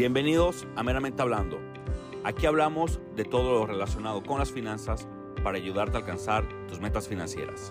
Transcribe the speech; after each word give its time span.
Bienvenidos 0.00 0.66
a 0.76 0.82
Meramente 0.82 1.20
Hablando. 1.20 1.60
Aquí 2.24 2.46
hablamos 2.46 3.00
de 3.16 3.24
todo 3.26 3.52
lo 3.52 3.66
relacionado 3.66 4.22
con 4.22 4.38
las 4.38 4.50
finanzas 4.50 5.06
para 5.44 5.58
ayudarte 5.58 5.98
a 5.98 6.00
alcanzar 6.00 6.48
tus 6.68 6.80
metas 6.80 7.06
financieras. 7.06 7.70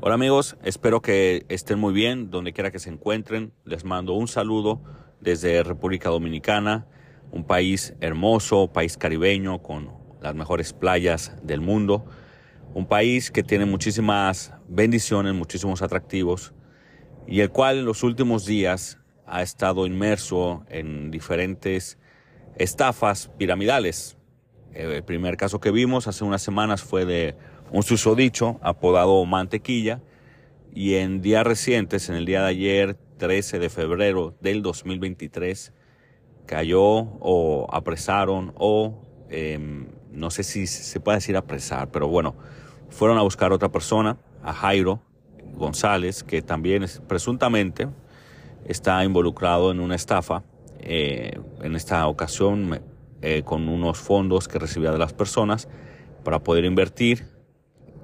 Hola 0.00 0.16
amigos, 0.16 0.56
espero 0.64 1.00
que 1.00 1.46
estén 1.48 1.78
muy 1.78 1.92
bien 1.92 2.32
donde 2.32 2.52
quiera 2.52 2.72
que 2.72 2.80
se 2.80 2.90
encuentren. 2.90 3.52
Les 3.64 3.84
mando 3.84 4.14
un 4.14 4.26
saludo 4.26 4.82
desde 5.20 5.62
República 5.62 6.08
Dominicana, 6.08 6.88
un 7.30 7.44
país 7.44 7.94
hermoso, 8.00 8.72
país 8.72 8.96
caribeño 8.96 9.62
con 9.62 9.88
las 10.20 10.34
mejores 10.34 10.72
playas 10.72 11.32
del 11.44 11.60
mundo, 11.60 12.04
un 12.74 12.88
país 12.88 13.30
que 13.30 13.44
tiene 13.44 13.66
muchísimas 13.66 14.52
bendiciones, 14.66 15.32
muchísimos 15.32 15.80
atractivos 15.80 16.52
y 17.26 17.40
el 17.40 17.50
cual 17.50 17.78
en 17.78 17.84
los 17.84 18.02
últimos 18.02 18.46
días 18.46 18.98
ha 19.26 19.42
estado 19.42 19.86
inmerso 19.86 20.64
en 20.68 21.10
diferentes 21.10 21.98
estafas 22.56 23.30
piramidales. 23.38 24.16
El 24.72 25.02
primer 25.04 25.36
caso 25.36 25.60
que 25.60 25.70
vimos 25.70 26.08
hace 26.08 26.24
unas 26.24 26.42
semanas 26.42 26.82
fue 26.82 27.04
de 27.04 27.36
un 27.70 27.82
susodicho 27.82 28.58
apodado 28.62 29.24
Mantequilla 29.24 30.00
y 30.74 30.94
en 30.94 31.20
días 31.20 31.44
recientes, 31.44 32.08
en 32.08 32.16
el 32.16 32.24
día 32.24 32.42
de 32.42 32.48
ayer, 32.48 32.96
13 33.18 33.58
de 33.58 33.68
febrero 33.68 34.34
del 34.40 34.62
2023, 34.62 35.72
cayó 36.46 36.82
o 36.82 37.66
apresaron 37.70 38.52
o 38.56 39.00
em, 39.28 39.88
no 40.10 40.30
sé 40.30 40.42
si 40.42 40.66
se 40.66 41.00
puede 41.00 41.18
decir 41.18 41.36
apresar, 41.36 41.90
pero 41.90 42.08
bueno, 42.08 42.34
fueron 42.90 43.18
a 43.18 43.22
buscar 43.22 43.52
a 43.52 43.54
otra 43.54 43.70
persona, 43.70 44.18
a 44.42 44.52
Jairo, 44.52 45.02
González, 45.56 46.22
que 46.22 46.42
también 46.42 46.86
presuntamente 47.06 47.88
está 48.64 49.04
involucrado 49.04 49.70
en 49.70 49.80
una 49.80 49.94
estafa, 49.94 50.42
eh, 50.80 51.38
en 51.60 51.76
esta 51.76 52.06
ocasión 52.06 52.80
eh, 53.20 53.42
con 53.44 53.68
unos 53.68 53.98
fondos 53.98 54.48
que 54.48 54.58
recibía 54.58 54.90
de 54.90 54.98
las 54.98 55.12
personas 55.12 55.68
para 56.24 56.40
poder 56.40 56.64
invertir 56.64 57.26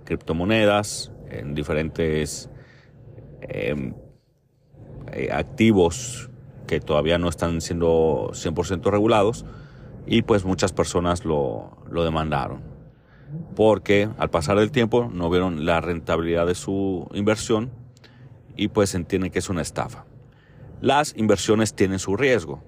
criptomonedas 0.05 1.13
en 1.31 1.55
diferentes 1.55 2.49
em, 3.43 3.95
eh, 5.13 5.29
activos 5.33 6.31
que 6.67 6.81
todavía 6.81 7.19
no 7.19 7.29
están 7.29 7.61
siendo 7.61 8.31
100% 8.33 8.91
regulados 8.91 9.45
y 10.07 10.23
pues 10.23 10.45
muchas 10.45 10.73
personas 10.73 11.25
lo, 11.25 11.79
lo 11.91 12.05
demandaron 12.05 12.78
porque 13.55 14.09
al 14.19 14.31
pasar 14.31 14.59
del 14.59 14.71
tiempo 14.71 15.11
no 15.13 15.31
vieron 15.31 15.67
la 15.67 15.81
rentabilidad 15.81 16.47
de 16.47 16.55
su 16.55 17.09
inversión 17.13 17.71
y 18.57 18.69
pues 18.69 18.95
entienden 18.95 19.31
que 19.31 19.39
es 19.39 19.49
una 19.49 19.63
estafa. 19.63 20.05
Las 20.81 21.15
inversiones 21.17 21.75
tienen 21.75 21.99
su 21.99 22.17
riesgo. 22.17 22.63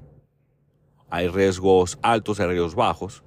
Hay 1.11 1.29
riesgos 1.29 1.99
altos 2.03 2.39
y 2.41 2.45
riesgos 2.45 2.75
bajos. 2.75 3.23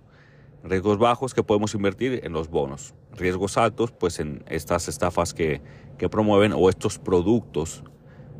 Riesgos 0.63 0.97
bajos 0.97 1.33
que 1.33 1.43
podemos 1.43 1.73
invertir 1.73 2.21
en 2.23 2.33
los 2.33 2.49
bonos. 2.49 2.93
Riesgos 3.11 3.57
altos 3.57 3.91
pues 3.91 4.19
en 4.19 4.43
estas 4.47 4.87
estafas 4.87 5.33
que, 5.33 5.61
que 5.97 6.09
promueven 6.09 6.53
o 6.53 6.69
estos 6.69 6.99
productos 6.99 7.83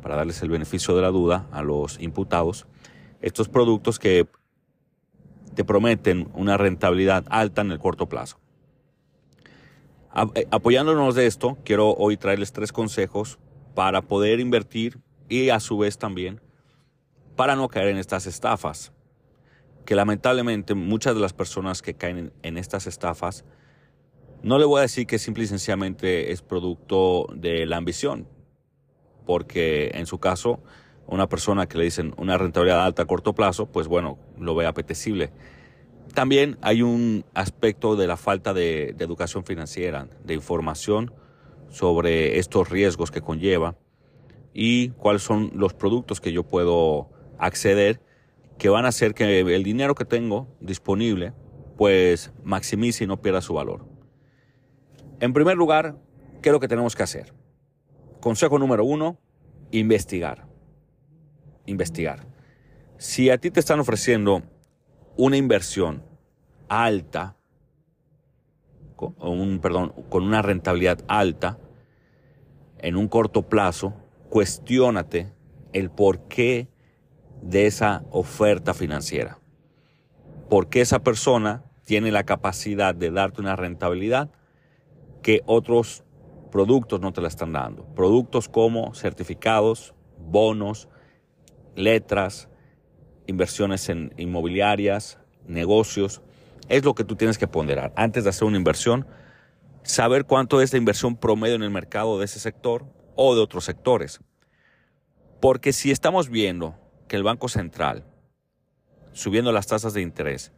para 0.02 0.16
darles 0.16 0.42
el 0.42 0.50
beneficio 0.50 0.94
de 0.94 1.02
la 1.02 1.08
duda 1.08 1.46
a 1.50 1.62
los 1.62 2.00
imputados. 2.00 2.66
Estos 3.20 3.48
productos 3.48 3.98
que 3.98 4.28
te 5.54 5.64
prometen 5.64 6.28
una 6.34 6.56
rentabilidad 6.56 7.24
alta 7.30 7.62
en 7.62 7.70
el 7.70 7.78
corto 7.78 8.08
plazo. 8.08 8.38
Eh, 10.34 10.46
apoyándonos 10.50 11.16
de 11.16 11.26
esto, 11.26 11.58
quiero 11.64 11.92
hoy 11.94 12.16
traerles 12.16 12.52
tres 12.52 12.72
consejos 12.72 13.38
para 13.74 14.02
poder 14.02 14.38
invertir 14.38 15.00
y 15.28 15.50
a 15.50 15.58
su 15.58 15.78
vez 15.78 15.98
también 15.98 16.40
para 17.34 17.56
no 17.56 17.68
caer 17.68 17.88
en 17.88 17.96
estas 17.96 18.26
estafas. 18.26 18.92
Que 19.84 19.96
lamentablemente 19.96 20.74
muchas 20.74 21.14
de 21.14 21.20
las 21.20 21.32
personas 21.32 21.82
que 21.82 21.94
caen 21.94 22.32
en 22.42 22.56
estas 22.56 22.86
estafas, 22.86 23.44
no 24.42 24.58
le 24.58 24.64
voy 24.64 24.78
a 24.78 24.82
decir 24.82 25.06
que 25.06 25.18
simple 25.18 25.44
y 25.44 25.46
sencillamente 25.48 26.30
es 26.30 26.42
producto 26.42 27.26
de 27.34 27.66
la 27.66 27.76
ambición, 27.76 28.28
porque 29.26 29.90
en 29.94 30.06
su 30.06 30.18
caso, 30.18 30.62
una 31.06 31.28
persona 31.28 31.66
que 31.66 31.76
le 31.76 31.84
dicen 31.84 32.14
una 32.18 32.38
rentabilidad 32.38 32.84
alta 32.84 33.02
a 33.02 33.06
corto 33.06 33.34
plazo, 33.34 33.66
pues 33.66 33.88
bueno, 33.88 34.18
lo 34.38 34.54
ve 34.54 34.66
apetecible 34.66 35.32
también 36.12 36.58
hay 36.60 36.82
un 36.82 37.24
aspecto 37.34 37.96
de 37.96 38.06
la 38.06 38.16
falta 38.16 38.52
de, 38.52 38.94
educación 38.98 39.44
financiera, 39.44 40.08
de 40.24 40.34
información 40.34 41.12
sobre 41.70 42.38
estos 42.38 42.68
riesgos 42.68 43.10
que 43.10 43.20
conlleva 43.20 43.76
y 44.52 44.90
cuáles 44.90 45.22
son 45.22 45.50
los 45.54 45.74
productos 45.74 46.20
que 46.20 46.32
yo 46.32 46.44
puedo 46.44 47.10
acceder 47.38 48.00
que 48.58 48.68
van 48.68 48.84
a 48.84 48.88
hacer 48.88 49.14
que 49.14 49.40
el 49.40 49.64
dinero 49.64 49.94
que 49.94 50.04
tengo 50.04 50.46
disponible 50.60 51.32
pues 51.76 52.32
maximice 52.44 53.04
y 53.04 53.06
no 53.06 53.20
pierda 53.20 53.40
su 53.40 53.54
valor. 53.54 53.84
En 55.20 55.32
primer 55.32 55.56
lugar, 55.56 55.96
¿qué 56.40 56.50
es 56.50 56.52
lo 56.52 56.60
que 56.60 56.68
tenemos 56.68 56.94
que 56.94 57.02
hacer? 57.02 57.32
Consejo 58.20 58.58
número 58.58 58.84
uno, 58.84 59.18
investigar. 59.72 60.46
Investigar. 61.66 62.26
Si 62.96 63.30
a 63.30 63.38
ti 63.38 63.50
te 63.50 63.58
están 63.58 63.80
ofreciendo 63.80 64.42
una 65.16 65.36
inversión 65.36 66.02
alta, 66.68 67.36
con, 68.96 69.14
un, 69.20 69.58
perdón, 69.60 69.92
con 70.08 70.24
una 70.24 70.42
rentabilidad 70.42 71.00
alta, 71.08 71.58
en 72.78 72.96
un 72.96 73.08
corto 73.08 73.42
plazo, 73.42 73.94
cuestiónate 74.28 75.32
el 75.72 75.90
porqué 75.90 76.68
de 77.42 77.66
esa 77.66 78.04
oferta 78.10 78.74
financiera. 78.74 79.38
¿Por 80.48 80.68
qué 80.68 80.80
esa 80.80 81.00
persona 81.00 81.64
tiene 81.84 82.10
la 82.10 82.24
capacidad 82.24 82.94
de 82.94 83.10
darte 83.10 83.40
una 83.40 83.56
rentabilidad 83.56 84.30
que 85.22 85.42
otros 85.46 86.04
productos 86.50 87.00
no 87.00 87.12
te 87.12 87.20
la 87.20 87.28
están 87.28 87.52
dando? 87.52 87.84
Productos 87.94 88.48
como 88.48 88.94
certificados, 88.94 89.94
bonos, 90.18 90.88
letras, 91.74 92.48
inversiones 93.26 93.88
en 93.88 94.12
inmobiliarias, 94.16 95.18
negocios, 95.46 96.22
es 96.68 96.84
lo 96.84 96.94
que 96.94 97.04
tú 97.04 97.16
tienes 97.16 97.38
que 97.38 97.48
ponderar. 97.48 97.92
Antes 97.96 98.24
de 98.24 98.30
hacer 98.30 98.46
una 98.46 98.56
inversión, 98.56 99.06
saber 99.82 100.24
cuánto 100.24 100.60
es 100.60 100.72
la 100.72 100.78
inversión 100.78 101.16
promedio 101.16 101.54
en 101.54 101.62
el 101.62 101.70
mercado 101.70 102.18
de 102.18 102.24
ese 102.24 102.40
sector 102.40 102.86
o 103.16 103.34
de 103.34 103.40
otros 103.40 103.64
sectores. 103.64 104.20
Porque 105.40 105.72
si 105.72 105.90
estamos 105.90 106.30
viendo 106.30 106.76
que 107.06 107.16
el 107.16 107.22
Banco 107.22 107.48
Central, 107.48 108.04
subiendo 109.12 109.52
las 109.52 109.66
tasas 109.66 109.92
de 109.92 110.00
interés, 110.00 110.52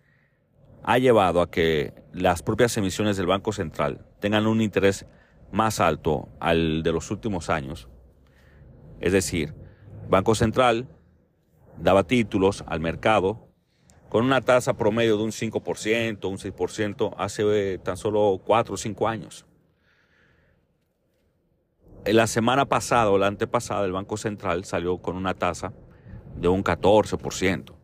ha 0.84 0.98
llevado 0.98 1.40
a 1.40 1.50
que 1.50 1.92
las 2.12 2.42
propias 2.42 2.76
emisiones 2.76 3.16
del 3.16 3.26
Banco 3.26 3.52
Central 3.52 4.06
tengan 4.20 4.46
un 4.46 4.60
interés 4.60 5.06
más 5.50 5.80
alto 5.80 6.28
al 6.38 6.82
de 6.82 6.92
los 6.92 7.10
últimos 7.10 7.50
años, 7.50 7.88
es 9.00 9.12
decir, 9.12 9.54
Banco 10.08 10.34
Central 10.34 10.88
daba 11.78 12.04
títulos 12.04 12.64
al 12.66 12.80
mercado 12.80 13.46
con 14.08 14.24
una 14.24 14.40
tasa 14.40 14.76
promedio 14.76 15.16
de 15.16 15.24
un 15.24 15.30
5%, 15.30 16.28
un 16.28 16.38
6% 16.38 17.14
hace 17.18 17.74
eh, 17.74 17.78
tan 17.78 17.96
solo 17.96 18.40
4 18.44 18.74
o 18.74 18.76
5 18.76 19.08
años. 19.08 19.46
En 22.04 22.16
la 22.16 22.26
semana 22.28 22.66
pasada 22.66 23.10
o 23.10 23.18
la 23.18 23.26
antepasada 23.26 23.84
el 23.84 23.92
Banco 23.92 24.16
Central 24.16 24.64
salió 24.64 24.98
con 24.98 25.16
una 25.16 25.34
tasa 25.34 25.72
de 26.36 26.48
un 26.48 26.62
14%. 26.62 27.74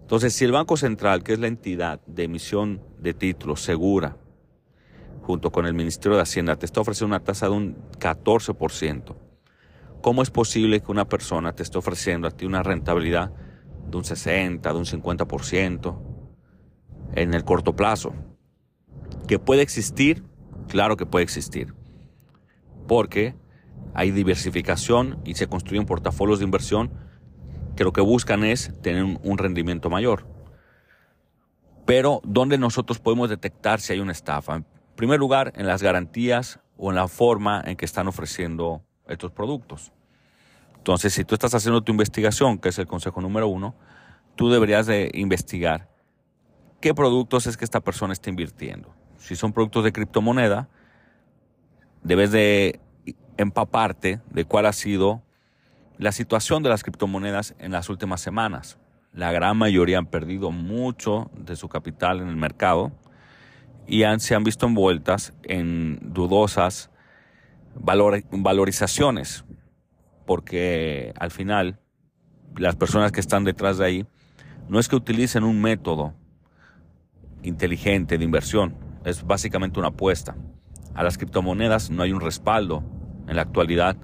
Entonces, 0.00 0.34
si 0.34 0.44
el 0.44 0.50
Banco 0.50 0.76
Central, 0.76 1.22
que 1.22 1.34
es 1.34 1.38
la 1.38 1.46
entidad 1.46 2.00
de 2.06 2.24
emisión 2.24 2.82
de 2.98 3.14
títulos 3.14 3.60
segura, 3.60 4.16
junto 5.22 5.52
con 5.52 5.66
el 5.66 5.74
Ministerio 5.74 6.16
de 6.16 6.22
Hacienda, 6.24 6.56
te 6.56 6.66
está 6.66 6.80
ofreciendo 6.80 7.14
una 7.14 7.22
tasa 7.22 7.46
de 7.46 7.52
un 7.52 7.76
14%, 8.00 9.14
¿Cómo 10.00 10.22
es 10.22 10.30
posible 10.30 10.80
que 10.80 10.90
una 10.90 11.08
persona 11.08 11.52
te 11.52 11.62
esté 11.62 11.76
ofreciendo 11.76 12.26
a 12.26 12.30
ti 12.30 12.46
una 12.46 12.62
rentabilidad 12.62 13.32
de 13.90 13.96
un 13.96 14.04
60, 14.04 14.72
de 14.72 14.78
un 14.78 14.86
50% 14.86 15.98
en 17.16 17.34
el 17.34 17.44
corto 17.44 17.76
plazo? 17.76 18.14
¿Que 19.28 19.38
puede 19.38 19.60
existir? 19.60 20.24
Claro 20.68 20.96
que 20.96 21.04
puede 21.04 21.24
existir. 21.24 21.74
Porque 22.88 23.34
hay 23.92 24.10
diversificación 24.10 25.20
y 25.24 25.34
se 25.34 25.48
construyen 25.48 25.84
portafolios 25.84 26.38
de 26.38 26.46
inversión 26.46 26.90
que 27.76 27.84
lo 27.84 27.92
que 27.92 28.00
buscan 28.00 28.42
es 28.42 28.72
tener 28.80 29.04
un 29.04 29.38
rendimiento 29.38 29.90
mayor. 29.90 30.26
Pero, 31.84 32.20
¿dónde 32.24 32.56
nosotros 32.56 33.00
podemos 33.00 33.28
detectar 33.28 33.80
si 33.80 33.92
hay 33.92 34.00
una 34.00 34.12
estafa? 34.12 34.56
En 34.56 34.66
primer 34.96 35.18
lugar, 35.18 35.52
en 35.56 35.66
las 35.66 35.82
garantías 35.82 36.60
o 36.78 36.90
en 36.90 36.96
la 36.96 37.08
forma 37.08 37.62
en 37.66 37.76
que 37.76 37.84
están 37.84 38.08
ofreciendo 38.08 38.82
estos 39.10 39.32
productos. 39.32 39.92
Entonces, 40.76 41.12
si 41.12 41.24
tú 41.24 41.34
estás 41.34 41.54
haciendo 41.54 41.82
tu 41.82 41.92
investigación, 41.92 42.58
que 42.58 42.70
es 42.70 42.78
el 42.78 42.86
consejo 42.86 43.20
número 43.20 43.48
uno, 43.48 43.74
tú 44.34 44.50
deberías 44.50 44.86
de 44.86 45.10
investigar 45.14 45.88
qué 46.80 46.94
productos 46.94 47.46
es 47.46 47.56
que 47.56 47.64
esta 47.64 47.80
persona 47.80 48.12
está 48.12 48.30
invirtiendo. 48.30 48.94
Si 49.18 49.36
son 49.36 49.52
productos 49.52 49.84
de 49.84 49.92
criptomoneda, 49.92 50.68
debes 52.02 52.30
de 52.30 52.80
empaparte 53.36 54.20
de 54.30 54.44
cuál 54.44 54.66
ha 54.66 54.72
sido 54.72 55.22
la 55.98 56.12
situación 56.12 56.62
de 56.62 56.70
las 56.70 56.82
criptomonedas 56.82 57.54
en 57.58 57.72
las 57.72 57.90
últimas 57.90 58.22
semanas. 58.22 58.78
La 59.12 59.32
gran 59.32 59.56
mayoría 59.56 59.98
han 59.98 60.06
perdido 60.06 60.50
mucho 60.50 61.30
de 61.34 61.56
su 61.56 61.68
capital 61.68 62.20
en 62.20 62.28
el 62.28 62.36
mercado 62.36 62.92
y 63.86 64.04
se 64.18 64.34
han 64.34 64.44
visto 64.44 64.66
envueltas 64.66 65.34
en 65.42 65.98
dudosas 66.00 66.89
valorizaciones, 67.74 69.44
porque 70.26 71.12
al 71.18 71.30
final 71.30 71.80
las 72.56 72.76
personas 72.76 73.12
que 73.12 73.20
están 73.20 73.44
detrás 73.44 73.78
de 73.78 73.84
ahí 73.84 74.06
no 74.68 74.78
es 74.78 74.88
que 74.88 74.96
utilicen 74.96 75.44
un 75.44 75.60
método 75.60 76.14
inteligente 77.42 78.18
de 78.18 78.24
inversión, 78.24 78.76
es 79.04 79.26
básicamente 79.26 79.78
una 79.78 79.88
apuesta. 79.88 80.36
A 80.94 81.02
las 81.02 81.16
criptomonedas 81.16 81.90
no 81.90 82.02
hay 82.02 82.12
un 82.12 82.20
respaldo 82.20 82.84
en 83.28 83.36
la 83.36 83.42
actualidad 83.42 83.96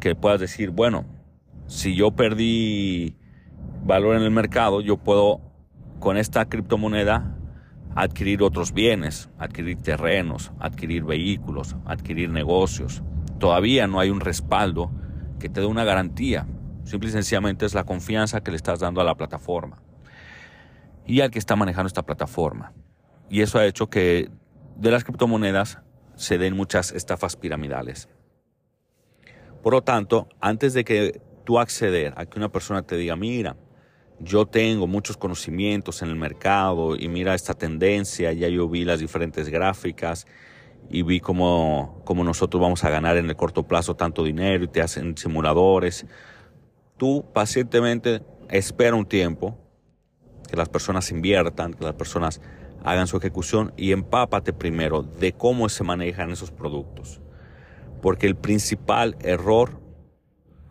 que 0.00 0.14
puedas 0.14 0.40
decir, 0.40 0.70
bueno, 0.70 1.04
si 1.66 1.94
yo 1.94 2.12
perdí 2.12 3.16
valor 3.84 4.16
en 4.16 4.22
el 4.22 4.30
mercado, 4.30 4.80
yo 4.80 4.96
puedo 4.96 5.40
con 5.98 6.16
esta 6.16 6.48
criptomoneda 6.48 7.37
adquirir 7.98 8.44
otros 8.44 8.72
bienes, 8.72 9.28
adquirir 9.38 9.82
terrenos, 9.82 10.52
adquirir 10.60 11.02
vehículos, 11.02 11.74
adquirir 11.84 12.30
negocios. 12.30 13.02
Todavía 13.40 13.88
no 13.88 13.98
hay 13.98 14.10
un 14.10 14.20
respaldo 14.20 14.92
que 15.40 15.48
te 15.48 15.60
dé 15.60 15.66
una 15.66 15.82
garantía. 15.82 16.46
Simple 16.84 17.08
y 17.08 17.12
sencillamente 17.12 17.66
es 17.66 17.74
la 17.74 17.82
confianza 17.82 18.40
que 18.40 18.52
le 18.52 18.56
estás 18.56 18.78
dando 18.78 19.00
a 19.00 19.04
la 19.04 19.16
plataforma 19.16 19.82
y 21.06 21.22
al 21.22 21.32
que 21.32 21.40
está 21.40 21.56
manejando 21.56 21.88
esta 21.88 22.06
plataforma. 22.06 22.72
Y 23.28 23.40
eso 23.40 23.58
ha 23.58 23.66
hecho 23.66 23.90
que 23.90 24.30
de 24.76 24.90
las 24.92 25.02
criptomonedas 25.02 25.80
se 26.14 26.38
den 26.38 26.54
muchas 26.54 26.92
estafas 26.92 27.34
piramidales. 27.34 28.08
Por 29.60 29.72
lo 29.72 29.82
tanto, 29.82 30.28
antes 30.40 30.72
de 30.72 30.84
que 30.84 31.20
tú 31.44 31.58
acceder 31.58 32.14
a 32.16 32.26
que 32.26 32.38
una 32.38 32.50
persona 32.50 32.82
te 32.82 32.96
diga, 32.96 33.16
mira, 33.16 33.56
yo 34.20 34.46
tengo 34.46 34.86
muchos 34.86 35.16
conocimientos 35.16 36.02
en 36.02 36.08
el 36.08 36.16
mercado 36.16 36.96
y 36.96 37.08
mira 37.08 37.34
esta 37.34 37.54
tendencia, 37.54 38.32
ya 38.32 38.48
yo 38.48 38.68
vi 38.68 38.84
las 38.84 39.00
diferentes 39.00 39.48
gráficas 39.48 40.26
y 40.90 41.02
vi 41.02 41.20
cómo, 41.20 42.00
cómo 42.04 42.24
nosotros 42.24 42.60
vamos 42.60 42.84
a 42.84 42.90
ganar 42.90 43.16
en 43.16 43.28
el 43.28 43.36
corto 43.36 43.62
plazo 43.64 43.94
tanto 43.94 44.24
dinero 44.24 44.64
y 44.64 44.68
te 44.68 44.80
hacen 44.80 45.16
simuladores. 45.16 46.06
Tú 46.96 47.24
pacientemente 47.32 48.22
espera 48.48 48.96
un 48.96 49.06
tiempo 49.06 49.56
que 50.48 50.56
las 50.56 50.68
personas 50.68 51.10
inviertan, 51.10 51.74
que 51.74 51.84
las 51.84 51.94
personas 51.94 52.40
hagan 52.84 53.06
su 53.06 53.16
ejecución 53.18 53.72
y 53.76 53.92
empápate 53.92 54.52
primero 54.52 55.02
de 55.02 55.32
cómo 55.32 55.68
se 55.68 55.84
manejan 55.84 56.30
esos 56.30 56.50
productos. 56.50 57.20
Porque 58.00 58.26
el 58.26 58.36
principal 58.36 59.16
error 59.20 59.80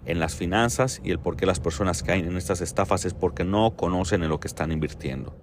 en 0.08 0.20
las 0.20 0.36
finanzas 0.36 1.02
y 1.04 1.12
el 1.12 1.20
por 1.20 1.36
qué 1.36 1.46
las 1.46 1.60
personas 1.60 2.02
caen 2.02 2.26
en 2.26 2.38
estas 2.38 2.62
estafas 2.62 3.06
es 3.06 3.14
porque 3.14 3.44
no 3.44 3.76
conocen 3.76 4.24
en 4.24 4.30
lo 4.30 4.40
que 4.40 4.48
están 4.48 4.72
invirtiendo. 4.72 5.36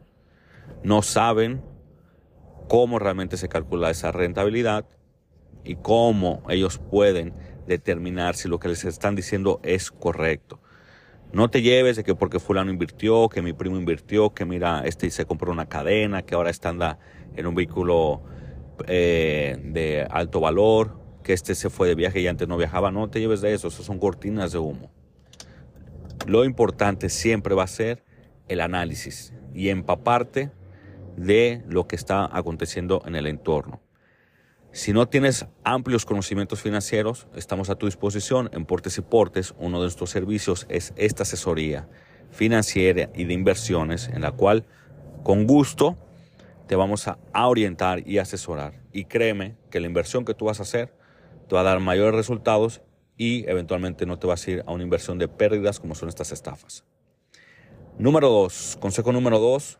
No 0.82 1.02
saben 1.02 1.62
cómo 2.68 2.98
realmente 2.98 3.36
se 3.36 3.48
calcula 3.48 3.90
esa 3.90 4.10
rentabilidad 4.10 4.86
y 5.64 5.76
cómo 5.76 6.42
ellos 6.48 6.78
pueden 6.78 7.34
determinar 7.66 8.36
si 8.36 8.48
lo 8.48 8.58
que 8.58 8.68
les 8.68 8.84
están 8.84 9.14
diciendo 9.14 9.60
es 9.62 9.90
correcto. 9.90 10.60
No 11.32 11.50
te 11.50 11.62
lleves 11.62 11.96
de 11.96 12.04
que 12.04 12.14
porque 12.14 12.38
fulano 12.38 12.70
invirtió, 12.70 13.28
que 13.28 13.42
mi 13.42 13.52
primo 13.52 13.76
invirtió, 13.76 14.32
que 14.32 14.44
mira, 14.44 14.82
este 14.86 15.10
se 15.10 15.26
compró 15.26 15.52
una 15.52 15.66
cadena, 15.66 16.22
que 16.22 16.34
ahora 16.34 16.50
está 16.50 16.98
en 17.36 17.46
un 17.46 17.54
vehículo 17.54 18.22
eh, 18.86 19.58
de 19.62 20.06
alto 20.08 20.40
valor, 20.40 21.03
que 21.24 21.32
este 21.32 21.56
se 21.56 21.70
fue 21.70 21.88
de 21.88 21.96
viaje 21.96 22.20
y 22.20 22.28
antes 22.28 22.46
no 22.46 22.56
viajaba. 22.56 22.92
No 22.92 23.10
te 23.10 23.18
lleves 23.18 23.40
de 23.40 23.54
eso, 23.54 23.68
eso 23.68 23.82
son 23.82 23.98
cortinas 23.98 24.52
de 24.52 24.58
humo. 24.58 24.92
Lo 26.26 26.44
importante 26.44 27.08
siempre 27.08 27.54
va 27.54 27.64
a 27.64 27.66
ser 27.66 28.04
el 28.46 28.60
análisis 28.60 29.32
y 29.52 29.70
empaparte 29.70 30.52
de 31.16 31.62
lo 31.66 31.88
que 31.88 31.96
está 31.96 32.28
aconteciendo 32.36 33.02
en 33.06 33.16
el 33.16 33.26
entorno. 33.26 33.80
Si 34.70 34.92
no 34.92 35.08
tienes 35.08 35.46
amplios 35.62 36.04
conocimientos 36.04 36.60
financieros, 36.60 37.28
estamos 37.34 37.70
a 37.70 37.76
tu 37.76 37.86
disposición 37.86 38.50
en 38.52 38.66
Portes 38.66 38.98
y 38.98 39.02
Portes. 39.02 39.54
Uno 39.58 39.78
de 39.78 39.84
nuestros 39.84 40.10
servicios 40.10 40.66
es 40.68 40.92
esta 40.96 41.22
asesoría 41.22 41.88
financiera 42.30 43.08
y 43.14 43.24
de 43.24 43.34
inversiones 43.34 44.08
en 44.08 44.20
la 44.20 44.32
cual 44.32 44.66
con 45.22 45.46
gusto 45.46 45.96
te 46.66 46.74
vamos 46.74 47.06
a 47.06 47.18
orientar 47.46 48.06
y 48.06 48.18
asesorar. 48.18 48.82
Y 48.92 49.04
créeme 49.04 49.56
que 49.70 49.80
la 49.80 49.86
inversión 49.86 50.24
que 50.24 50.34
tú 50.34 50.46
vas 50.46 50.58
a 50.58 50.64
hacer 50.64 50.92
te 51.48 51.54
va 51.54 51.60
a 51.60 51.64
dar 51.64 51.80
mayores 51.80 52.14
resultados 52.14 52.82
y 53.16 53.48
eventualmente 53.48 54.06
no 54.06 54.18
te 54.18 54.26
vas 54.26 54.46
a 54.46 54.50
ir 54.50 54.64
a 54.66 54.72
una 54.72 54.82
inversión 54.82 55.18
de 55.18 55.28
pérdidas 55.28 55.80
como 55.80 55.94
son 55.94 56.08
estas 56.08 56.32
estafas. 56.32 56.84
Número 57.98 58.28
dos, 58.28 58.76
consejo 58.80 59.12
número 59.12 59.38
dos, 59.38 59.78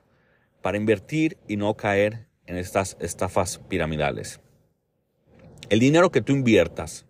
para 0.63 0.77
invertir 0.77 1.39
y 1.49 1.57
no 1.57 1.75
caer 1.77 2.29
en 2.47 2.57
estas 2.57 2.97
estafas 3.01 3.59
piramidales. 3.59 4.41
El 5.69 5.81
dinero 5.81 6.13
que 6.13 6.21
tú 6.21 6.33
inviertas, 6.33 7.07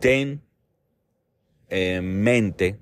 ten 0.00 0.42
en 1.68 2.22
mente 2.22 2.78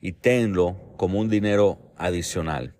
y 0.00 0.12
tenlo 0.12 0.94
como 0.96 1.20
un 1.20 1.28
dinero 1.28 1.92
adicional. 1.96 2.74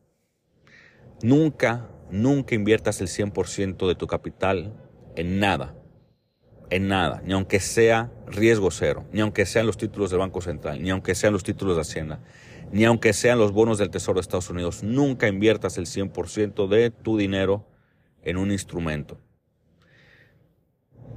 Nunca, 1.22 1.90
nunca 2.10 2.54
inviertas 2.54 3.00
el 3.00 3.08
100% 3.08 3.86
de 3.86 3.94
tu 3.94 4.06
capital 4.06 4.74
en 5.14 5.38
nada 5.38 5.76
en 6.74 6.88
nada, 6.88 7.22
ni 7.24 7.32
aunque 7.34 7.60
sea 7.60 8.10
riesgo 8.26 8.72
cero, 8.72 9.04
ni 9.12 9.20
aunque 9.20 9.46
sean 9.46 9.64
los 9.64 9.76
títulos 9.76 10.10
del 10.10 10.18
Banco 10.18 10.40
Central, 10.40 10.82
ni 10.82 10.90
aunque 10.90 11.14
sean 11.14 11.32
los 11.32 11.44
títulos 11.44 11.76
de 11.76 11.82
Hacienda, 11.82 12.18
ni 12.72 12.84
aunque 12.84 13.12
sean 13.12 13.38
los 13.38 13.52
bonos 13.52 13.78
del 13.78 13.90
Tesoro 13.90 14.16
de 14.16 14.22
Estados 14.22 14.50
Unidos, 14.50 14.82
nunca 14.82 15.28
inviertas 15.28 15.78
el 15.78 15.86
100% 15.86 16.66
de 16.66 16.90
tu 16.90 17.16
dinero 17.16 17.64
en 18.24 18.38
un 18.38 18.50
instrumento. 18.50 19.20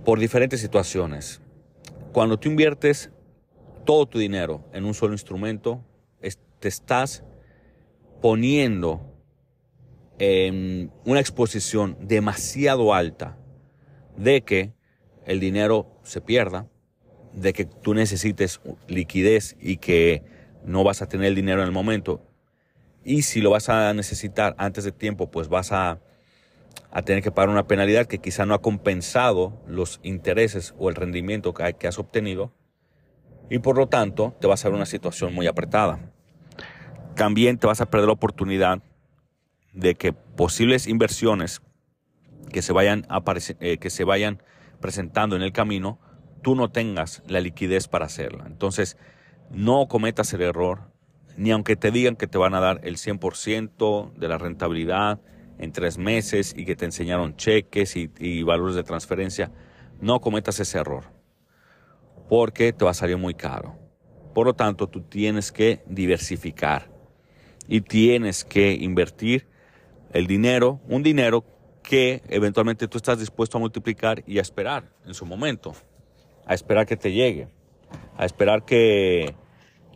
Por 0.06 0.20
diferentes 0.20 0.62
situaciones. 0.62 1.42
Cuando 2.12 2.38
tú 2.38 2.50
inviertes 2.50 3.10
todo 3.84 4.06
tu 4.06 4.20
dinero 4.20 4.64
en 4.74 4.86
un 4.86 4.94
solo 4.94 5.14
instrumento, 5.14 5.84
te 6.60 6.68
estás 6.68 7.24
poniendo 8.22 9.12
en 10.20 10.92
una 11.04 11.20
exposición 11.20 11.98
demasiado 12.00 12.94
alta 12.94 13.38
de 14.18 14.42
que 14.42 14.77
el 15.28 15.40
dinero 15.40 15.88
se 16.04 16.22
pierda, 16.22 16.68
de 17.34 17.54
que 17.54 17.66
tú 17.66 17.94
necesites 17.94 18.62
liquidez 18.88 19.56
y 19.60 19.78
que 19.78 20.24
no 20.66 20.84
vas 20.84 21.02
a 21.02 21.08
tener 21.08 21.28
el 21.28 21.36
dinero 21.36 21.62
en 21.62 21.68
el 21.68 21.74
momento. 21.74 22.22
Y 23.04 23.22
si 23.22 23.42
lo 23.42 23.52
vas 23.52 23.70
a 23.70 23.94
necesitar 23.94 24.56
antes 24.58 24.84
de 24.86 24.92
tiempo, 24.92 25.30
pues 25.30 25.50
vas 25.50 25.72
a, 25.72 26.00
tener 27.06 27.22
que 27.22 27.32
pagar 27.32 27.50
una 27.50 27.68
penalidad 27.68 28.08
que 28.08 28.20
quizá 28.20 28.46
no 28.46 28.54
ha 28.54 28.62
compensado 28.62 29.62
los 29.68 30.00
intereses 30.02 30.74
o 30.80 30.90
el 30.90 30.96
rendimiento 30.96 31.54
que, 31.54 31.74
que 31.74 31.88
has 31.88 32.00
obtenido. 32.00 32.52
Y 33.50 33.60
por 33.60 33.78
lo 33.78 33.88
tanto, 33.88 34.36
te 34.40 34.48
vas 34.48 34.66
a 34.66 34.70
ver 34.70 34.76
una 34.76 34.86
situación 34.86 35.34
muy 35.34 35.48
apretada. 35.48 36.00
También 37.16 37.58
te 37.58 37.68
vas 37.68 37.82
a 37.82 37.86
perder 37.86 38.08
la 38.08 38.14
oportunidad 38.14 38.82
de 39.74 39.96
que 39.96 40.14
posibles 40.14 40.88
inversiones 40.88 41.62
que 42.52 42.62
se 42.62 42.74
vayan, 42.74 43.06
a 43.10 43.22
eh, 43.60 43.78
que 43.78 43.90
se 43.90 44.04
vayan 44.04 44.42
presentando 44.80 45.36
en 45.36 45.42
el 45.42 45.52
camino, 45.52 46.00
tú 46.42 46.56
no 46.56 46.70
tengas 46.70 47.24
la 47.28 47.42
liquidez 47.42 47.88
para 47.88 48.06
hacerla. 48.06 48.46
Entonces, 48.48 48.98
no 49.50 49.88
cometas 49.88 50.34
el 50.34 50.42
error, 50.42 50.92
ni 51.36 51.52
aunque 51.52 51.76
te 51.76 51.92
digan 51.92 52.16
que 52.16 52.28
te 52.28 52.38
van 52.38 52.54
a 52.54 52.60
dar 52.60 52.82
el 52.84 52.98
100% 52.98 54.14
de 54.14 54.28
la 54.28 54.38
rentabilidad 54.38 55.20
en 55.60 55.72
tres 55.72 55.98
meses 55.98 56.54
y 56.56 56.66
que 56.66 56.76
te 56.76 56.86
enseñaron 56.86 57.36
cheques 57.36 57.96
y, 57.96 58.12
y 58.20 58.44
valores 58.44 58.76
de 58.76 58.84
transferencia, 58.84 59.52
no 60.00 60.22
cometas 60.22 60.60
ese 60.60 60.78
error, 60.78 61.06
porque 62.30 62.74
te 62.74 62.86
va 62.86 62.92
a 62.92 62.96
salir 62.96 63.18
muy 63.18 63.34
caro. 63.34 63.76
Por 64.34 64.46
lo 64.46 64.54
tanto, 64.54 64.88
tú 64.88 65.02
tienes 65.02 65.52
que 65.52 65.82
diversificar 65.88 66.92
y 67.68 67.82
tienes 67.82 68.46
que 68.46 68.74
invertir 68.74 69.48
el 70.14 70.28
dinero, 70.28 70.80
un 70.88 71.04
dinero 71.04 71.44
que 71.88 72.22
eventualmente 72.28 72.90
tú 72.90 72.98
estás 72.98 73.18
dispuesto 73.18 73.58
a 73.58 73.62
multiplicar 73.62 74.22
y 74.28 74.40
a 74.40 74.42
esperar 74.42 74.92
en 75.06 75.14
su 75.14 75.26
momento, 75.26 75.74
a 76.46 76.54
esperar 76.54 76.86
que 76.86 76.98
te 76.98 77.14
llegue, 77.14 77.48
a 78.18 78.26
esperar 78.26 78.66
que, 78.66 79.36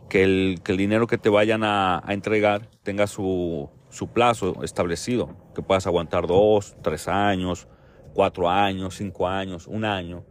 que, 0.08 0.22
el, 0.22 0.62
dinero 0.64 1.06
que 1.06 1.18
te 1.18 1.28
vayan 1.28 1.64
a, 1.64 2.02
entregar 2.08 2.70
tenga 2.82 3.06
su, 3.06 3.68
su 3.90 4.08
plazo 4.08 4.64
establecido, 4.64 5.36
que 5.54 5.60
puedas 5.60 5.86
aguantar 5.86 6.26
dos, 6.26 6.74
tres 6.82 7.08
años, 7.08 7.68
cuatro 8.14 8.48
años, 8.48 8.96
cinco 8.96 9.28
años, 9.28 9.66
un 9.66 9.84
año. 9.84 10.24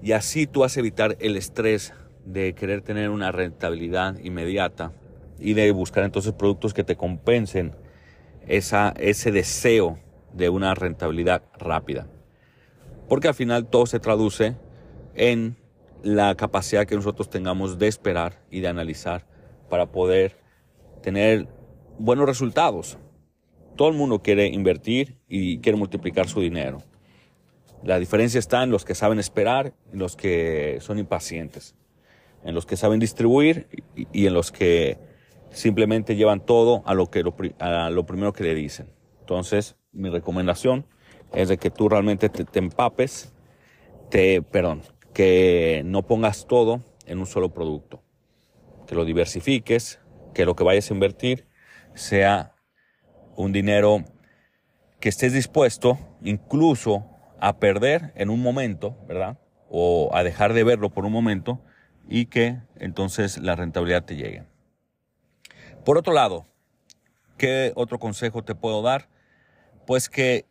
Y 0.00 0.12
así 0.12 0.46
tú 0.46 0.60
vas 0.60 0.76
a 0.76 0.80
evitar 0.80 1.16
el 1.18 1.36
estrés 1.36 1.92
de 2.24 2.54
querer 2.54 2.82
tener 2.82 3.10
una 3.10 3.32
rentabilidad 3.32 4.16
inmediata 4.20 4.92
y 5.40 5.54
de 5.54 5.72
buscar 5.72 6.04
entonces 6.04 6.34
productos 6.34 6.72
que 6.72 6.84
te 6.84 6.94
compensen 6.94 7.74
esa, 8.46 8.94
ese 8.96 9.32
deseo 9.32 9.98
de 10.34 10.48
una 10.48 10.74
rentabilidad 10.74 11.42
rápida. 11.58 12.06
Porque 13.08 13.28
al 13.28 13.34
final 13.34 13.66
todo 13.66 13.86
se 13.86 14.00
traduce 14.00 14.56
en 15.14 15.56
la 16.02 16.34
capacidad 16.34 16.86
que 16.86 16.96
nosotros 16.96 17.30
tengamos 17.30 17.78
de 17.78 17.88
esperar 17.88 18.42
y 18.50 18.60
de 18.60 18.68
analizar 18.68 19.26
para 19.68 19.86
poder 19.86 20.36
tener 21.02 21.48
buenos 21.98 22.26
resultados. 22.26 22.98
Todo 23.76 23.88
el 23.88 23.94
mundo 23.94 24.22
quiere 24.22 24.46
invertir 24.46 25.18
y 25.28 25.58
quiere 25.58 25.78
multiplicar 25.78 26.28
su 26.28 26.40
dinero. 26.40 26.82
La 27.82 27.98
diferencia 27.98 28.38
está 28.38 28.62
en 28.62 28.70
los 28.70 28.84
que 28.84 28.94
saben 28.94 29.18
esperar 29.18 29.74
y 29.92 29.96
los 29.96 30.16
que 30.16 30.78
son 30.80 30.98
impacientes, 30.98 31.74
en 32.42 32.54
los 32.54 32.66
que 32.66 32.76
saben 32.76 33.00
distribuir 33.00 33.68
y, 33.94 34.26
en 34.26 34.32
los 34.32 34.52
que 34.52 34.98
simplemente 35.50 36.16
llevan 36.16 36.40
todo 36.40 36.82
a 36.86 36.94
lo, 36.94 37.10
que 37.10 37.22
a 37.58 37.90
lo 37.90 38.06
primero 38.06 38.32
que 38.32 38.44
le 38.44 38.54
dicen. 38.54 38.93
Entonces, 39.24 39.76
mi 39.90 40.10
recomendación 40.10 40.84
es 41.32 41.48
de 41.48 41.56
que 41.56 41.70
tú 41.70 41.88
realmente 41.88 42.28
te, 42.28 42.44
te 42.44 42.58
empapes, 42.58 43.32
te, 44.10 44.42
perdón, 44.42 44.82
que 45.14 45.80
no 45.86 46.02
pongas 46.02 46.46
todo 46.46 46.82
en 47.06 47.20
un 47.20 47.24
solo 47.24 47.54
producto, 47.54 48.02
que 48.86 48.94
lo 48.94 49.06
diversifiques, 49.06 49.98
que 50.34 50.44
lo 50.44 50.54
que 50.54 50.62
vayas 50.62 50.90
a 50.90 50.94
invertir 50.94 51.46
sea 51.94 52.54
un 53.34 53.52
dinero 53.52 54.04
que 55.00 55.08
estés 55.08 55.32
dispuesto 55.32 55.98
incluso 56.20 57.06
a 57.40 57.56
perder 57.56 58.12
en 58.16 58.28
un 58.28 58.42
momento, 58.42 58.94
¿verdad? 59.08 59.38
O 59.70 60.10
a 60.12 60.22
dejar 60.22 60.52
de 60.52 60.64
verlo 60.64 60.90
por 60.90 61.06
un 61.06 61.12
momento 61.12 61.62
y 62.10 62.26
que 62.26 62.58
entonces 62.76 63.38
la 63.38 63.56
rentabilidad 63.56 64.04
te 64.04 64.16
llegue. 64.16 64.44
Por 65.82 65.96
otro 65.96 66.12
lado, 66.12 66.44
¿qué 67.38 67.72
otro 67.74 67.98
consejo 67.98 68.44
te 68.44 68.54
puedo 68.54 68.82
dar? 68.82 69.13
Pues 69.86 70.08
que 70.08 70.46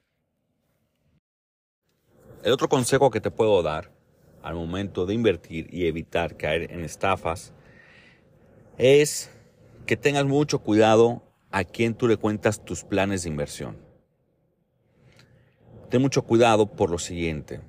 el 2.43 2.51
otro 2.51 2.69
consejo 2.69 3.09
que 3.09 3.21
te 3.21 3.31
puedo 3.31 3.63
dar 3.63 3.91
al 4.43 4.55
momento 4.55 5.05
de 5.05 5.13
invertir 5.13 5.73
y 5.73 5.87
evitar 5.87 6.37
caer 6.37 6.71
en 6.71 6.83
estafas 6.83 7.53
es 8.77 9.31
que 9.85 9.97
tengas 9.97 10.25
mucho 10.25 10.59
cuidado 10.59 11.23
a 11.51 11.63
quién 11.63 11.95
tú 11.95 12.07
le 12.07 12.17
cuentas 12.17 12.63
tus 12.63 12.83
planes 12.83 13.23
de 13.23 13.29
inversión. 13.29 13.77
Ten 15.89 16.01
mucho 16.01 16.23
cuidado 16.23 16.67
por 16.67 16.89
lo 16.89 16.97
siguiente. 16.97 17.61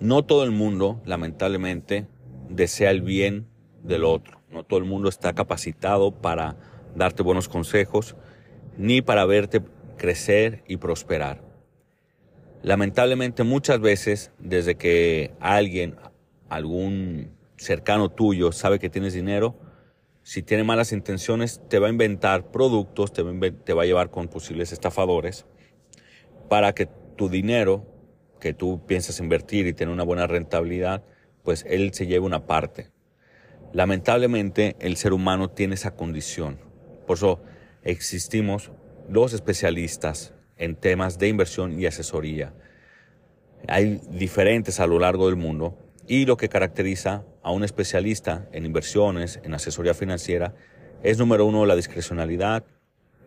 No 0.00 0.24
todo 0.24 0.44
el 0.44 0.50
mundo, 0.50 1.00
lamentablemente, 1.04 2.06
desea 2.48 2.90
el 2.90 3.02
bien 3.02 3.46
del 3.82 4.04
otro. 4.04 4.40
No 4.50 4.64
todo 4.64 4.78
el 4.78 4.84
mundo 4.84 5.08
está 5.08 5.32
capacitado 5.34 6.12
para 6.12 6.56
darte 6.94 7.22
buenos 7.22 7.48
consejos 7.48 8.16
ni 8.76 9.02
para 9.02 9.24
verte 9.24 9.62
crecer 10.00 10.64
y 10.66 10.78
prosperar. 10.78 11.42
Lamentablemente 12.62 13.42
muchas 13.42 13.80
veces 13.80 14.32
desde 14.38 14.76
que 14.76 15.32
alguien, 15.40 15.96
algún 16.48 17.36
cercano 17.58 18.08
tuyo 18.08 18.50
sabe 18.50 18.78
que 18.78 18.88
tienes 18.88 19.12
dinero, 19.12 19.58
si 20.22 20.42
tiene 20.42 20.64
malas 20.64 20.92
intenciones 20.92 21.60
te 21.68 21.78
va 21.78 21.88
a 21.88 21.90
inventar 21.90 22.50
productos, 22.50 23.12
te 23.12 23.22
va 23.22 23.30
a, 23.30 23.50
te 23.50 23.74
va 23.74 23.82
a 23.82 23.84
llevar 23.84 24.10
con 24.10 24.28
posibles 24.28 24.72
estafadores 24.72 25.44
para 26.48 26.72
que 26.72 26.88
tu 27.16 27.28
dinero 27.28 27.84
que 28.40 28.54
tú 28.54 28.86
piensas 28.86 29.20
invertir 29.20 29.66
y 29.66 29.74
tener 29.74 29.92
una 29.92 30.04
buena 30.04 30.26
rentabilidad, 30.26 31.04
pues 31.42 31.66
él 31.68 31.92
se 31.92 32.06
lleva 32.06 32.24
una 32.24 32.46
parte. 32.46 32.88
Lamentablemente 33.74 34.76
el 34.80 34.96
ser 34.96 35.12
humano 35.12 35.50
tiene 35.50 35.74
esa 35.74 35.94
condición. 35.94 36.58
Por 37.06 37.18
eso 37.18 37.42
existimos 37.82 38.72
los 39.10 39.32
especialistas 39.32 40.32
en 40.56 40.76
temas 40.76 41.18
de 41.18 41.28
inversión 41.28 41.78
y 41.78 41.86
asesoría. 41.86 42.52
Hay 43.66 44.00
diferentes 44.10 44.78
a 44.78 44.86
lo 44.86 44.98
largo 45.00 45.26
del 45.26 45.36
mundo 45.36 45.76
y 46.06 46.26
lo 46.26 46.36
que 46.36 46.48
caracteriza 46.48 47.24
a 47.42 47.50
un 47.50 47.64
especialista 47.64 48.48
en 48.52 48.66
inversiones, 48.66 49.40
en 49.42 49.52
asesoría 49.52 49.94
financiera, 49.94 50.54
es 51.02 51.18
número 51.18 51.44
uno 51.44 51.66
la 51.66 51.76
discrecionalidad, 51.76 52.64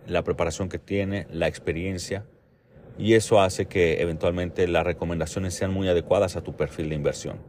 la 0.08 0.24
preparación 0.24 0.70
que 0.70 0.80
tiene, 0.80 1.28
la 1.32 1.48
experiencia 1.48 2.26
y 2.98 3.16
eso 3.16 3.42
hace 3.42 3.66
que 3.66 4.02
eventualmente 4.02 4.68
las 4.68 4.86
recomendaciones 4.86 5.54
sean 5.54 5.74
muy 5.74 5.90
adecuadas 5.90 6.36
a 6.36 6.44
tu 6.44 6.56
perfil 6.56 6.90
de 6.90 6.96
inversión, 6.96 7.40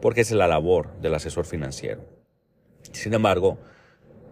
porque 0.00 0.20
es 0.20 0.30
la 0.30 0.46
labor 0.46 0.92
del 1.00 1.14
asesor 1.14 1.46
financiero. 1.46 2.04
Sin 2.92 3.14
embargo, 3.14 3.58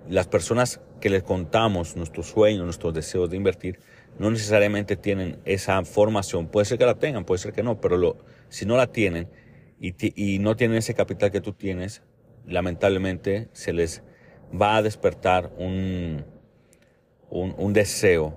las 0.09 0.27
personas 0.27 0.81
que 1.01 1.11
les 1.11 1.23
contamos 1.23 1.97
nuestros 1.97 2.29
sueños, 2.29 2.65
nuestros 2.65 2.95
deseos 2.95 3.31
de 3.31 3.37
invertir, 3.37 3.79
no 4.19 4.31
necesariamente 4.31 4.97
tienen 4.97 5.39
esa 5.45 5.85
formación. 5.85 6.49
Puede 6.49 6.67
ser 6.67 6.79
que 6.79 6.87
la 6.87 6.95
tengan, 6.95 7.25
puede 7.25 7.39
ser 7.39 7.53
que 7.53 7.63
no, 7.63 7.81
pero 7.81 8.19
si 8.49 8.67
no 8.67 8.77
la 8.77 8.87
tienen 8.87 9.29
y, 9.81 10.39
no 10.39 10.57
tienen 10.57 10.79
ese 10.79 10.95
capital 10.95 11.31
que 11.31 11.41
tú 11.41 11.53
tienes, 11.53 12.03
lamentablemente 12.47 13.49
se 13.53 13.73
les 13.73 14.03
va 14.61 14.77
a 14.77 14.83
despertar 14.83 15.53
un, 15.59 16.25
un, 17.31 17.55
un 17.59 17.73
deseo 17.73 18.35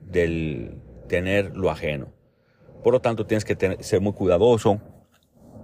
del, 0.00 0.80
tener 1.08 1.56
lo 1.56 1.70
ajeno. 1.70 2.12
Por 2.82 2.92
lo 2.92 3.00
tanto, 3.00 3.26
tienes 3.26 3.44
que 3.44 3.78
ser 3.80 4.00
muy 4.00 4.12
cuidadoso 4.12 4.80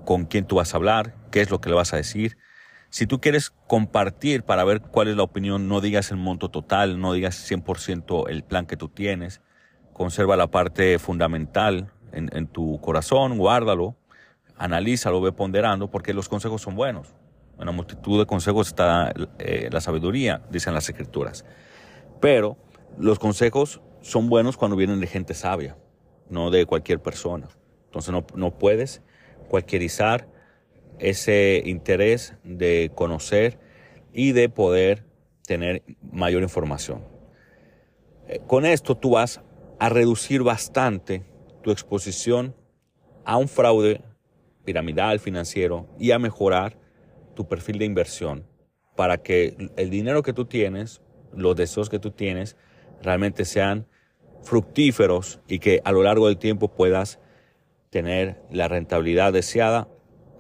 con 0.05 0.25
quién 0.25 0.47
tú 0.47 0.57
vas 0.57 0.73
a 0.75 0.77
hablar, 0.77 1.15
qué 1.31 1.41
es 1.41 1.51
lo 1.51 1.61
que 1.61 1.69
le 1.69 1.75
vas 1.75 1.93
a 1.93 1.97
decir. 1.97 2.39
Si 2.91 3.07
tú 3.07 3.21
quieres 3.21 3.51
compartir 3.69 4.43
para 4.43 4.65
ver 4.65 4.81
cuál 4.81 5.07
es 5.07 5.17
la 5.17 5.23
opinión, 5.23 5.69
no 5.69 5.81
digas 5.81 6.11
el 6.11 6.17
monto 6.17 6.49
total, 6.49 7.01
no 7.01 7.13
digas 7.13 7.49
100% 7.49 8.29
el 8.29 8.43
plan 8.43 8.67
que 8.67 8.77
tú 8.77 8.89
tienes. 8.89 9.41
Conserva 9.93 10.37
la 10.37 10.49
parte 10.49 10.99
fundamental 10.99 11.93
en, 12.11 12.49
tu 12.49 12.81
corazón, 12.81 13.39
guárdalo, 13.39 13.97
analízalo, 14.57 15.21
ve 15.21 15.31
ponderando, 15.31 15.89
porque 15.89 16.13
los 16.13 16.29
consejos 16.29 16.63
son 16.63 16.75
buenos. 16.75 17.15
En 17.61 17.67
la 17.67 17.73
multitud 17.73 18.19
de 18.19 18.27
consejos 18.27 18.67
está 18.67 19.13
eh, 19.39 19.69
la 19.71 19.81
sabiduría, 19.81 20.43
dicen 20.51 20.75
las 20.75 20.89
escrituras. 20.89 21.45
Pero 22.21 22.57
los 22.99 23.21
consejos 23.21 23.81
son 24.01 24.29
buenos 24.29 24.57
cuando 24.57 24.77
vienen 24.77 24.99
de 24.99 25.07
gente 25.07 25.35
sabia, 25.35 25.77
no 26.29 26.51
de 26.51 26.67
cualquier 26.67 26.99
persona. 26.99 27.47
Entonces 27.85 28.11
no, 28.11 28.27
no 28.35 28.59
puedes 28.59 29.01
cualquierizar 29.49 30.27
ese 31.01 31.63
interés 31.65 32.35
de 32.45 32.91
conocer 32.95 33.59
y 34.13 34.33
de 34.33 34.49
poder 34.49 35.05
tener 35.47 35.83
mayor 36.13 36.43
información. 36.43 37.05
Eh, 38.29 38.41
con 38.47 38.65
esto 38.65 38.97
tú 38.97 39.11
vas 39.11 39.41
a 39.79 39.89
reducir 39.89 40.43
bastante 40.43 41.25
tu 41.63 41.71
exposición 41.71 42.55
a 43.25 43.37
un 43.37 43.49
fraude 43.49 44.03
piramidal 44.65 45.19
financiero 45.19 45.89
y 45.99 46.13
a 46.13 46.19
mejorar 46.19 46.79
tu 47.35 47.49
perfil 47.49 47.79
de 47.79 47.87
inversión 47.87 48.47
para 48.97 49.19
que 49.19 49.57
el 49.77 49.91
dinero 49.91 50.23
que 50.23 50.33
tú 50.33 50.45
tienes, 50.45 51.01
los 51.35 51.57
deseos 51.57 51.89
que 51.89 51.99
tú 51.99 52.11
tienes, 52.11 52.57
realmente 53.03 53.45
sean 53.45 53.87
fructíferos 54.43 55.41
y 55.49 55.59
que 55.59 55.81
a 55.85 55.93
lo 55.93 56.03
largo 56.03 56.27
del 56.27 56.39
tiempo 56.39 56.69
puedas 56.69 57.19
tener 57.91 58.41
la 58.51 58.69
rentabilidad 58.69 59.33
deseada 59.33 59.89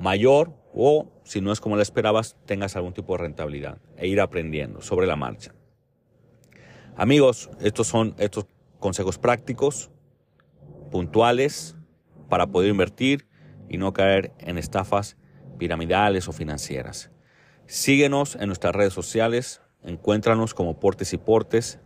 mayor 0.00 0.52
o 0.74 1.12
si 1.24 1.40
no 1.40 1.52
es 1.52 1.60
como 1.60 1.76
la 1.76 1.82
esperabas, 1.82 2.36
tengas 2.46 2.76
algún 2.76 2.92
tipo 2.92 3.12
de 3.16 3.22
rentabilidad 3.22 3.78
e 3.96 4.08
ir 4.08 4.20
aprendiendo 4.20 4.80
sobre 4.80 5.06
la 5.06 5.16
marcha. 5.16 5.54
Amigos, 6.96 7.50
estos 7.60 7.86
son 7.86 8.14
estos 8.18 8.46
consejos 8.78 9.18
prácticos, 9.18 9.90
puntuales, 10.90 11.76
para 12.28 12.46
poder 12.46 12.70
invertir 12.70 13.26
y 13.68 13.78
no 13.78 13.92
caer 13.92 14.32
en 14.38 14.58
estafas 14.58 15.16
piramidales 15.58 16.28
o 16.28 16.32
financieras. 16.32 17.10
Síguenos 17.66 18.34
en 18.36 18.46
nuestras 18.46 18.74
redes 18.74 18.92
sociales, 18.92 19.60
encuéntranos 19.82 20.54
como 20.54 20.80
Portes 20.80 21.12
y 21.12 21.18
Portes 21.18 21.80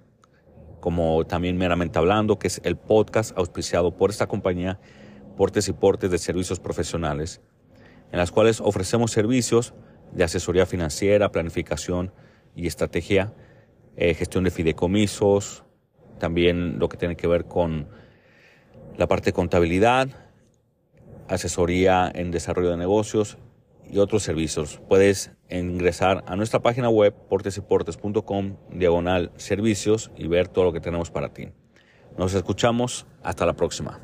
como 0.84 1.24
también 1.24 1.56
meramente 1.56 1.98
hablando, 1.98 2.38
que 2.38 2.46
es 2.46 2.60
el 2.62 2.76
podcast 2.76 3.34
auspiciado 3.38 3.96
por 3.96 4.10
esta 4.10 4.26
compañía 4.26 4.78
Portes 5.34 5.66
y 5.68 5.72
Portes 5.72 6.10
de 6.10 6.18
Servicios 6.18 6.60
Profesionales, 6.60 7.40
en 8.14 8.18
las 8.18 8.30
cuales 8.30 8.60
ofrecemos 8.60 9.10
servicios 9.10 9.74
de 10.12 10.22
asesoría 10.22 10.66
financiera, 10.66 11.32
planificación 11.32 12.12
y 12.54 12.68
estrategia, 12.68 13.32
eh, 13.96 14.14
gestión 14.14 14.44
de 14.44 14.52
fideicomisos, 14.52 15.64
también 16.20 16.78
lo 16.78 16.88
que 16.88 16.96
tiene 16.96 17.16
que 17.16 17.26
ver 17.26 17.46
con 17.46 17.88
la 18.96 19.08
parte 19.08 19.30
de 19.30 19.32
contabilidad, 19.32 20.06
asesoría 21.26 22.08
en 22.14 22.30
desarrollo 22.30 22.70
de 22.70 22.76
negocios 22.76 23.36
y 23.90 23.98
otros 23.98 24.22
servicios. 24.22 24.80
Puedes 24.88 25.32
ingresar 25.50 26.22
a 26.28 26.36
nuestra 26.36 26.60
página 26.60 26.90
web 26.90 27.16
portesyportes.com 27.28 28.58
diagonal 28.70 29.32
servicios 29.38 30.12
y 30.16 30.28
ver 30.28 30.46
todo 30.46 30.66
lo 30.66 30.72
que 30.72 30.78
tenemos 30.78 31.10
para 31.10 31.32
ti. 31.32 31.48
Nos 32.16 32.32
escuchamos. 32.32 33.08
Hasta 33.24 33.44
la 33.44 33.54
próxima. 33.54 33.98